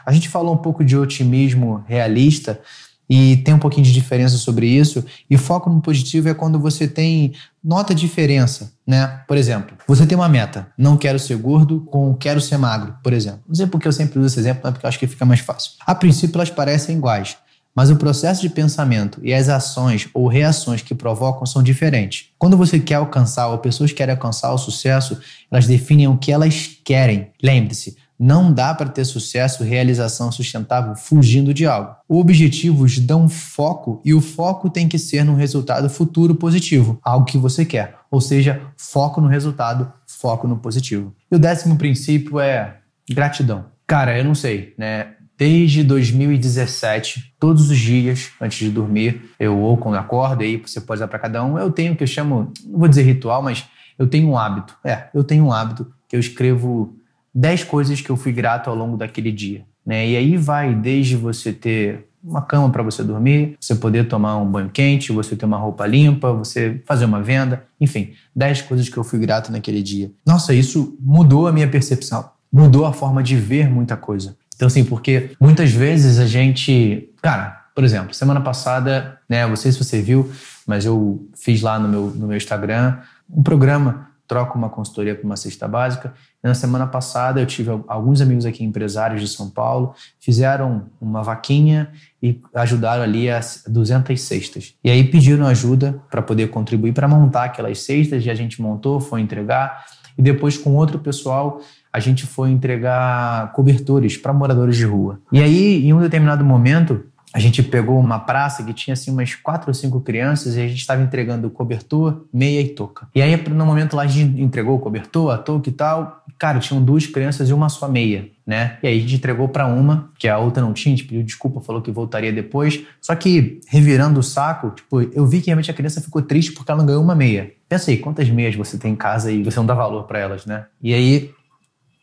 A 0.05 0.13
gente 0.13 0.29
falou 0.29 0.55
um 0.55 0.59
pouco 0.59 0.85
de 0.85 0.97
otimismo 0.97 1.85
realista, 1.87 2.61
e 3.11 3.39
tem 3.39 3.53
um 3.53 3.59
pouquinho 3.59 3.85
de 3.85 3.93
diferença 3.93 4.39
sobre 4.39 4.69
isso. 4.69 5.05
E 5.29 5.37
foco 5.37 5.69
no 5.69 5.83
positivo 5.83 6.29
é 6.29 6.35
quando 6.35 6.61
você 6.61 6.87
tem 6.87 7.33
nota 7.63 7.93
diferença, 7.93 8.73
né? 8.87 9.23
Por 9.27 9.37
exemplo, 9.37 9.77
você 9.85 10.07
tem 10.07 10.17
uma 10.17 10.29
meta, 10.29 10.69
não 10.79 10.97
quero 10.97 11.19
ser 11.19 11.37
gordo 11.37 11.81
com 11.81 12.15
quero 12.15 12.41
ser 12.41 12.57
magro, 12.57 12.95
por 13.03 13.13
exemplo. 13.13 13.41
Não 13.49 13.55
sei 13.57 13.67
porque 13.67 13.89
eu 13.89 13.93
sempre 13.93 14.21
uso 14.21 14.29
esse 14.29 14.39
exemplo, 14.39 14.61
mas 14.63 14.73
porque 14.73 14.87
eu 14.87 14.89
acho 14.89 14.99
que 15.01 15.09
fica 15.09 15.25
mais 15.25 15.41
fácil. 15.41 15.73
A 15.85 15.93
princípio 15.93 16.37
elas 16.37 16.51
parecem 16.51 16.97
iguais, 16.97 17.37
mas 17.75 17.91
o 17.91 17.97
processo 17.97 18.43
de 18.43 18.49
pensamento 18.49 19.21
e 19.25 19.35
as 19.35 19.49
ações 19.49 20.09
ou 20.15 20.29
reações 20.29 20.81
que 20.81 20.95
provocam 20.95 21.45
são 21.45 21.65
diferentes. 21.65 22.27
Quando 22.39 22.57
você 22.57 22.79
quer 22.79 22.95
alcançar 22.95 23.49
ou 23.49 23.59
pessoas 23.59 23.93
querem 23.93 24.15
alcançar 24.15 24.53
o 24.53 24.59
sucesso, 24.59 25.19
elas 25.51 25.67
definem 25.67 26.07
o 26.07 26.17
que 26.17 26.31
elas 26.31 26.79
querem. 26.85 27.31
Lembre-se, 27.43 27.97
não 28.21 28.53
dá 28.53 28.75
para 28.75 28.91
ter 28.91 29.07
sucesso 29.07 29.65
realização 29.65 30.31
sustentável 30.31 30.95
fugindo 30.95 31.55
de 31.55 31.65
algo. 31.65 31.97
Objetivos 32.07 32.99
dão 32.99 33.31
foco 33.31 34.03
e 34.05 34.13
o 34.13 34.21
foco 34.21 34.69
tem 34.69 34.87
que 34.87 34.99
ser 34.99 35.25
no 35.25 35.35
resultado 35.35 35.89
futuro 35.89 36.35
positivo, 36.35 37.01
algo 37.03 37.25
que 37.25 37.39
você 37.39 37.65
quer. 37.65 37.97
Ou 38.11 38.21
seja, 38.21 38.61
foco 38.77 39.23
no 39.23 39.27
resultado, 39.27 39.91
foco 40.07 40.47
no 40.47 40.59
positivo. 40.59 41.15
E 41.33 41.37
o 41.37 41.39
décimo 41.39 41.79
princípio 41.79 42.39
é 42.39 42.77
gratidão. 43.09 43.65
Cara, 43.87 44.19
eu 44.19 44.25
não 44.25 44.35
sei, 44.35 44.75
né? 44.77 45.15
Desde 45.39 45.83
2017, 45.83 47.33
todos 47.41 47.71
os 47.71 47.79
dias 47.79 48.33
antes 48.39 48.59
de 48.59 48.71
dormir, 48.71 49.31
eu 49.41 49.59
ou 49.59 49.79
quando 49.79 49.95
acordo, 49.95 50.43
aí 50.43 50.59
você 50.59 50.79
pode 50.79 51.01
dar 51.01 51.09
para 51.09 51.19
cada 51.19 51.43
um, 51.43 51.59
eu 51.59 51.71
tenho 51.71 51.95
o 51.95 51.97
que 51.97 52.03
eu 52.03 52.07
chamo, 52.07 52.53
não 52.67 52.81
vou 52.81 52.89
dizer 52.89 53.03
ritual, 53.03 53.41
mas 53.41 53.65
eu 53.99 54.07
tenho 54.07 54.29
um 54.29 54.37
hábito. 54.37 54.77
É, 54.85 55.09
eu 55.15 55.25
tenho 55.25 55.47
um 55.47 55.53
hábito 55.53 55.91
que 56.07 56.15
eu 56.15 56.21
escrevo 56.21 57.00
10 57.35 57.65
coisas 57.65 58.01
que 58.01 58.11
eu 58.11 58.17
fui 58.17 58.33
grato 58.33 58.69
ao 58.69 58.77
longo 58.77 58.97
daquele 58.97 59.33
dia. 59.33 59.65
Né? 59.85 60.09
E 60.09 60.17
aí 60.17 60.37
vai 60.37 60.75
desde 60.75 61.17
você 61.17 61.53
ter 61.53 62.07
uma 62.23 62.43
cama 62.43 62.69
para 62.71 62.83
você 62.83 63.03
dormir, 63.03 63.57
você 63.59 63.75
poder 63.75 64.07
tomar 64.07 64.37
um 64.37 64.47
banho 64.47 64.69
quente, 64.69 65.11
você 65.11 65.35
ter 65.35 65.47
uma 65.47 65.57
roupa 65.57 65.87
limpa, 65.87 66.33
você 66.33 66.81
fazer 66.85 67.07
uma 67.07 67.23
venda, 67.23 67.65
enfim, 67.81 68.13
10 68.37 68.63
coisas 68.63 68.89
que 68.89 68.97
eu 68.97 69.05
fui 69.05 69.19
grato 69.19 69.51
naquele 69.51 69.83
dia. 69.83 70.11
Nossa, 70.27 70.53
isso 70.53 70.97
mudou 71.01 71.47
a 71.47 71.53
minha 71.53 71.69
percepção, 71.69 72.31
mudou 72.53 72.85
a 72.85 72.93
forma 72.93 73.23
de 73.23 73.37
ver 73.37 73.71
muita 73.71 73.97
coisa. 73.97 74.37
Então, 74.55 74.67
assim, 74.67 74.85
porque 74.85 75.31
muitas 75.41 75.71
vezes 75.71 76.19
a 76.19 76.27
gente. 76.27 77.09
Cara, 77.23 77.65
por 77.75 77.83
exemplo, 77.83 78.13
semana 78.13 78.43
passada, 78.43 79.19
né, 79.27 79.47
não 79.47 79.57
sei 79.57 79.73
se 79.73 79.83
você 79.83 80.03
viu, 80.03 80.31
mas 80.67 80.85
eu 80.85 81.27
fiz 81.35 81.63
lá 81.63 81.79
no 81.79 81.89
meu, 81.89 82.03
no 82.15 82.27
meu 82.27 82.37
Instagram 82.37 82.99
um 83.33 83.43
programa 83.43 84.10
troco 84.31 84.57
uma 84.57 84.69
consultoria 84.69 85.13
para 85.13 85.27
uma 85.27 85.37
cesta 85.37 85.67
básica. 85.67 86.15
E 86.43 86.47
na 86.47 86.55
semana 86.55 86.87
passada 86.87 87.41
eu 87.41 87.47
tive 87.47 87.69
alguns 87.89 88.21
amigos 88.21 88.47
aqui, 88.47 88.63
empresários 88.63 89.21
de 89.21 89.27
São 89.27 89.51
Paulo, 89.51 89.93
fizeram 90.21 90.85
uma 91.01 91.21
vaquinha 91.21 91.91
e 92.23 92.41
ajudaram 92.55 93.03
ali 93.03 93.29
as 93.29 93.65
200 93.67 94.21
cestas. 94.21 94.77
E 94.85 94.89
aí 94.91 95.03
pediram 95.03 95.49
ajuda 95.49 96.01
para 96.09 96.23
poder 96.23 96.49
contribuir 96.49 96.93
para 96.93 97.09
montar 97.09 97.43
aquelas 97.47 97.81
cestas 97.81 98.25
e 98.25 98.31
a 98.31 98.35
gente 98.37 98.63
montou, 98.63 99.01
foi 99.01 99.21
entregar. 99.21 99.85
E 100.17 100.23
depois 100.23 100.57
com 100.57 100.77
outro 100.77 101.01
pessoal 101.01 101.61
a 101.93 101.99
gente 101.99 102.25
foi 102.25 102.51
entregar 102.51 103.51
cobertores 103.53 104.17
para 104.17 104.33
moradores 104.33 104.77
de 104.77 104.85
rua. 104.85 105.19
E 105.33 105.43
aí, 105.43 105.85
em 105.85 105.93
um 105.93 105.99
determinado 105.99 106.45
momento, 106.45 107.05
a 107.33 107.39
gente 107.39 107.63
pegou 107.63 107.99
uma 107.99 108.19
praça 108.19 108.63
que 108.65 108.73
tinha 108.73 108.95
assim 108.95 109.11
umas 109.11 109.35
quatro 109.35 109.71
ou 109.71 109.75
cinco 109.75 110.01
crianças 110.01 110.57
e 110.57 110.61
a 110.61 110.67
gente 110.67 110.81
estava 110.81 111.03
entregando 111.03 111.49
cobertor, 111.49 112.27
meia 112.33 112.61
e 112.61 112.69
touca. 112.69 113.09
E 113.15 113.23
aí 113.23 113.37
no 113.49 113.65
momento 113.65 113.95
lá 113.95 114.03
a 114.03 114.07
gente 114.07 114.41
entregou 114.41 114.77
o 114.77 114.81
cobertor, 114.81 115.31
a 115.31 115.39
touca 115.39 115.69
e 115.69 115.73
tal. 115.73 116.25
Cara, 116.39 116.59
tinham 116.59 116.83
duas 116.83 117.07
crianças 117.07 117.49
e 117.49 117.53
uma 117.53 117.69
só 117.69 117.87
meia, 117.87 118.29
né? 118.47 118.79
E 118.83 118.89
aí 118.89 118.99
a 118.99 119.01
gente 119.01 119.15
entregou 119.15 119.49
para 119.49 119.67
uma, 119.67 120.11
que 120.19 120.27
a 120.27 120.39
outra 120.39 120.63
não 120.63 120.73
tinha, 120.73 120.95
a 120.95 120.97
gente 120.97 121.07
pediu 121.07 121.23
desculpa, 121.23 121.61
falou 121.61 121.83
que 121.83 121.91
voltaria 121.91 122.33
depois. 122.33 122.83
Só 123.01 123.15
que 123.15 123.61
revirando 123.69 124.19
o 124.19 124.23
saco, 124.23 124.71
tipo, 124.71 125.01
eu 125.01 125.27
vi 125.27 125.41
que 125.41 125.47
realmente 125.47 125.71
a 125.71 125.75
criança 125.75 126.01
ficou 126.01 126.23
triste 126.23 126.53
porque 126.53 126.71
ela 126.71 126.79
não 126.79 126.87
ganhou 126.87 127.03
uma 127.03 127.15
meia. 127.15 127.53
Pensa 127.69 127.91
aí, 127.91 127.99
quantas 127.99 128.29
meias 128.29 128.57
você 128.57 128.77
tem 128.77 128.93
em 128.93 128.97
casa 128.97 129.31
e 129.31 129.43
você 129.43 129.57
não 129.59 129.67
dá 129.67 129.75
valor 129.75 130.05
para 130.05 130.19
elas, 130.19 130.47
né? 130.47 130.65
E 130.83 130.93
aí 130.93 131.31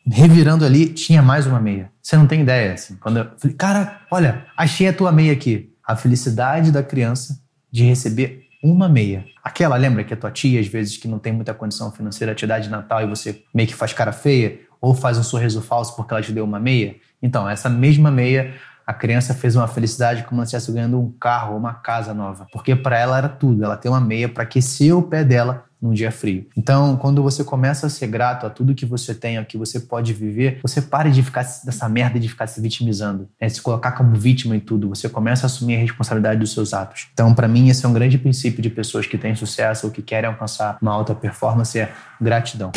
revirando 0.06 0.64
ali, 0.64 0.88
tinha 0.88 1.22
mais 1.22 1.46
uma 1.46 1.60
meia. 1.60 1.90
Você 2.02 2.16
não 2.16 2.26
tem 2.26 2.42
ideia, 2.42 2.72
assim. 2.72 2.96
Quando 2.96 3.18
eu 3.18 3.28
falei, 3.36 3.56
cara, 3.56 4.00
olha, 4.10 4.46
achei 4.56 4.88
a 4.88 4.92
tua 4.92 5.12
meia 5.12 5.32
aqui. 5.32 5.72
A 5.86 5.96
felicidade 5.96 6.72
da 6.72 6.82
criança 6.82 7.40
de 7.70 7.84
receber 7.84 8.46
uma 8.62 8.88
meia. 8.88 9.24
Aquela, 9.42 9.76
lembra 9.76 10.04
que 10.04 10.12
a 10.12 10.16
tua 10.16 10.30
tia, 10.30 10.60
às 10.60 10.66
vezes, 10.66 10.96
que 10.96 11.06
não 11.08 11.18
tem 11.18 11.32
muita 11.32 11.54
condição 11.54 11.92
financeira, 11.92 12.34
te 12.34 12.46
dá 12.46 12.58
de 12.58 12.68
Natal 12.68 13.02
e 13.02 13.06
você 13.06 13.42
meio 13.54 13.68
que 13.68 13.74
faz 13.74 13.92
cara 13.92 14.12
feia, 14.12 14.60
ou 14.80 14.94
faz 14.94 15.18
um 15.18 15.22
sorriso 15.22 15.60
falso 15.60 15.94
porque 15.96 16.12
ela 16.12 16.22
te 16.22 16.32
deu 16.32 16.44
uma 16.44 16.60
meia? 16.60 16.96
Então, 17.22 17.48
essa 17.48 17.68
mesma 17.68 18.10
meia 18.10 18.54
a 18.88 18.94
criança 18.94 19.34
fez 19.34 19.54
uma 19.54 19.68
felicidade 19.68 20.24
como 20.24 20.40
se 20.40 20.46
estivesse 20.46 20.72
ganhando 20.72 20.98
um 20.98 21.12
carro 21.20 21.52
ou 21.52 21.58
uma 21.58 21.74
casa 21.74 22.14
nova. 22.14 22.46
Porque 22.50 22.74
para 22.74 22.98
ela 22.98 23.18
era 23.18 23.28
tudo. 23.28 23.62
Ela 23.62 23.76
tem 23.76 23.90
uma 23.90 24.00
meia 24.00 24.30
para 24.30 24.44
aquecer 24.44 24.96
o 24.96 25.02
pé 25.02 25.22
dela 25.22 25.66
num 25.80 25.92
dia 25.92 26.10
frio. 26.10 26.46
Então, 26.56 26.96
quando 26.96 27.22
você 27.22 27.44
começa 27.44 27.86
a 27.86 27.90
ser 27.90 28.06
grato 28.06 28.46
a 28.46 28.50
tudo 28.50 28.74
que 28.74 28.86
você 28.86 29.14
tem, 29.14 29.36
a 29.36 29.44
que 29.44 29.58
você 29.58 29.78
pode 29.78 30.14
viver, 30.14 30.58
você 30.62 30.80
para 30.80 31.10
de 31.10 31.22
ficar 31.22 31.42
dessa 31.42 31.86
merda 31.86 32.18
de 32.18 32.30
ficar 32.30 32.46
se 32.46 32.62
vitimizando, 32.62 33.28
né? 33.38 33.46
se 33.50 33.60
colocar 33.60 33.92
como 33.92 34.16
vítima 34.16 34.56
em 34.56 34.60
tudo. 34.60 34.88
Você 34.88 35.06
começa 35.06 35.44
a 35.44 35.48
assumir 35.48 35.76
a 35.76 35.80
responsabilidade 35.80 36.40
dos 36.40 36.54
seus 36.54 36.72
atos. 36.72 37.08
Então, 37.12 37.34
para 37.34 37.46
mim, 37.46 37.68
esse 37.68 37.84
é 37.84 37.88
um 37.90 37.92
grande 37.92 38.16
princípio 38.16 38.62
de 38.62 38.70
pessoas 38.70 39.06
que 39.06 39.18
têm 39.18 39.34
sucesso 39.34 39.86
ou 39.86 39.92
que 39.92 40.00
querem 40.00 40.30
alcançar 40.30 40.78
uma 40.80 40.94
alta 40.94 41.14
performance 41.14 41.78
é 41.78 41.92
gratidão. 42.18 42.72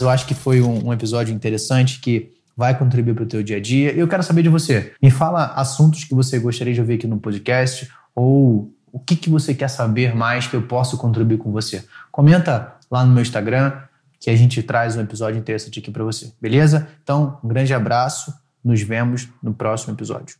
Eu 0.00 0.08
acho 0.08 0.26
que 0.26 0.34
foi 0.34 0.62
um, 0.62 0.86
um 0.86 0.92
episódio 0.92 1.34
interessante 1.34 2.00
que 2.00 2.37
vai 2.58 2.76
contribuir 2.76 3.14
para 3.14 3.22
o 3.22 3.26
teu 3.26 3.40
dia 3.40 3.58
a 3.58 3.60
dia. 3.60 3.92
E 3.94 4.00
eu 4.00 4.08
quero 4.08 4.24
saber 4.24 4.42
de 4.42 4.48
você. 4.48 4.92
Me 5.00 5.12
fala 5.12 5.52
assuntos 5.54 6.02
que 6.02 6.12
você 6.12 6.40
gostaria 6.40 6.74
de 6.74 6.80
ouvir 6.80 6.94
aqui 6.94 7.06
no 7.06 7.20
podcast 7.20 7.88
ou 8.16 8.74
o 8.90 8.98
que, 8.98 9.14
que 9.14 9.30
você 9.30 9.54
quer 9.54 9.68
saber 9.68 10.12
mais 10.12 10.48
que 10.48 10.56
eu 10.56 10.62
posso 10.62 10.98
contribuir 10.98 11.38
com 11.38 11.52
você. 11.52 11.84
Comenta 12.10 12.74
lá 12.90 13.04
no 13.04 13.12
meu 13.12 13.22
Instagram 13.22 13.74
que 14.18 14.28
a 14.28 14.34
gente 14.34 14.60
traz 14.60 14.96
um 14.96 15.00
episódio 15.00 15.38
interessante 15.38 15.78
aqui 15.78 15.92
para 15.92 16.02
você. 16.02 16.32
Beleza? 16.42 16.88
Então, 17.00 17.38
um 17.44 17.48
grande 17.48 17.72
abraço. 17.72 18.34
Nos 18.64 18.82
vemos 18.82 19.28
no 19.40 19.54
próximo 19.54 19.94
episódio. 19.94 20.34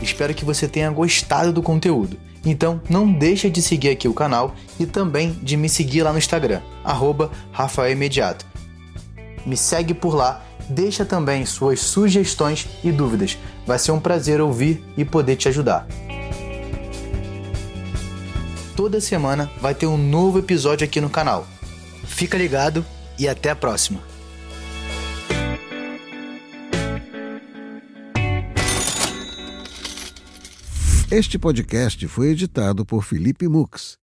Espero 0.00 0.32
que 0.32 0.44
você 0.44 0.68
tenha 0.68 0.88
gostado 0.90 1.52
do 1.52 1.60
conteúdo. 1.60 2.16
Então 2.46 2.80
não 2.88 3.12
deixa 3.12 3.50
de 3.50 3.60
seguir 3.60 3.90
aqui 3.90 4.06
o 4.06 4.14
canal 4.14 4.54
e 4.78 4.86
também 4.86 5.32
de 5.42 5.56
me 5.56 5.68
seguir 5.68 6.02
lá 6.02 6.12
no 6.12 6.18
Instagram, 6.18 6.60
arroba 6.84 7.32
Rafael 7.50 7.90
Imediato. 7.90 8.46
Me 9.48 9.56
segue 9.56 9.94
por 9.94 10.14
lá, 10.14 10.44
deixa 10.68 11.06
também 11.06 11.46
suas 11.46 11.80
sugestões 11.80 12.68
e 12.84 12.92
dúvidas. 12.92 13.38
Vai 13.66 13.78
ser 13.78 13.92
um 13.92 13.98
prazer 13.98 14.42
ouvir 14.42 14.84
e 14.94 15.06
poder 15.06 15.36
te 15.36 15.48
ajudar. 15.48 15.86
Toda 18.76 19.00
semana 19.00 19.50
vai 19.58 19.74
ter 19.74 19.86
um 19.86 19.96
novo 19.96 20.38
episódio 20.38 20.84
aqui 20.84 21.00
no 21.00 21.08
canal. 21.08 21.46
Fica 22.04 22.36
ligado 22.36 22.84
e 23.18 23.26
até 23.26 23.48
a 23.48 23.56
próxima! 23.56 24.02
Este 31.10 31.38
podcast 31.38 32.06
foi 32.06 32.32
editado 32.32 32.84
por 32.84 33.02
Felipe 33.02 33.48
Mux. 33.48 33.96